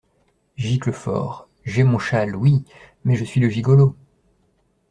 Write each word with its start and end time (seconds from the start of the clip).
Giclefort.— 0.57 1.47
J’ai 1.63 1.83
mon 1.83 1.99
châle, 1.99 2.35
oui! 2.35 2.65
mais 3.03 3.15
je 3.15 3.23
suis 3.23 3.39
le 3.39 3.49
gigolo!… 3.49 3.95